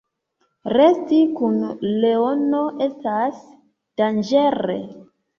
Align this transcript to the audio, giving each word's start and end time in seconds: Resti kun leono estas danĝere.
Resti 0.75 1.17
kun 1.41 1.59
leono 2.05 2.61
estas 2.85 3.43
danĝere. 4.03 4.79